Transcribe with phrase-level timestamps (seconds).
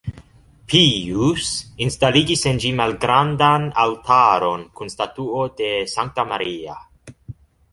[0.71, 1.49] Pijus
[1.87, 6.81] instaligis en ĝi malgrandan altaron kun statuo de Sankta Maria.